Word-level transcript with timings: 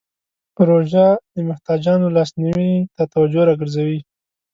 روژه 0.67 1.07
د 1.33 1.35
محتاجانو 1.49 2.13
لاسنیوی 2.15 2.73
ته 2.95 3.03
توجه 3.13 3.41
راګرځوي. 3.49 3.99